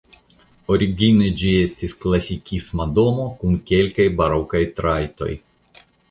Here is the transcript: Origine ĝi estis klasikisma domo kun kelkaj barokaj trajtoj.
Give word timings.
Origine 0.75 1.25
ĝi 1.41 1.49
estis 1.65 1.91
klasikisma 2.05 2.87
domo 2.99 3.27
kun 3.41 3.59
kelkaj 3.71 4.07
barokaj 4.23 4.63
trajtoj. 4.81 5.29